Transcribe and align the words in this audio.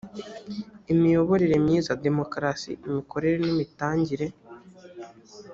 imiyoborere 0.93 1.55
myiza 1.65 1.99
demokarasi 2.05 2.71
imikorere 2.87 3.35
n 3.41 3.47
imitangire 3.53 4.25